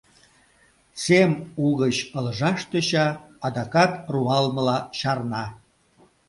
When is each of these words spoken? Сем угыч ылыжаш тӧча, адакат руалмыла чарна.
Сем 1.03 1.31
угыч 1.65 1.97
ылыжаш 2.17 2.59
тӧча, 2.71 3.07
адакат 3.45 3.91
руалмыла 4.13 4.77
чарна. 4.97 5.45